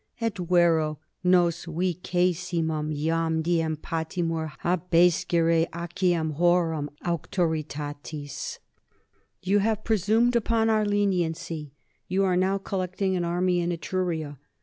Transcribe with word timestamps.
At 0.19 0.35
vero 0.39 0.97
nos 1.23 1.65
vicesimum 1.67 2.91
iam 2.91 3.43
diem 3.43 3.75
patimur 3.77 4.51
hebescere 4.63 5.69
aciem 5.69 6.37
horum 6.37 6.89
auctoritatis. 7.05 8.57
_You 9.45 9.59
have 9.59 9.83
presumed 9.83 10.35
upon 10.35 10.71
our 10.71 10.87
leniency; 10.87 11.75
you 12.07 12.23
are 12.23 12.35
now 12.35 12.57
collecting 12.57 13.15
an 13.15 13.23
army 13.23 13.59
in 13.59 13.71
Etruria. 13.71 14.39